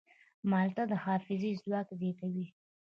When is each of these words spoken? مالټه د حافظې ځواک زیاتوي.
مالټه 0.49 0.83
د 0.91 0.93
حافظې 1.03 1.51
ځواک 1.61 1.87
زیاتوي. 1.99 2.45